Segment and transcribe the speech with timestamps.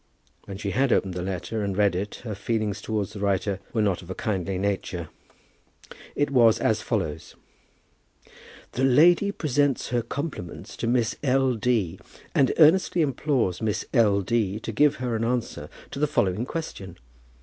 [0.45, 3.83] When she had opened the letter and read it, her feelings towards the writer were
[3.83, 5.09] not of a kindly nature.
[6.15, 7.35] It was as follows:
[8.73, 11.53] "A lady presents her compliments to Miss L.
[11.53, 11.99] D.,
[12.33, 14.21] and earnestly implores Miss L.
[14.21, 14.59] D.
[14.61, 16.97] to give her an answer to the following question.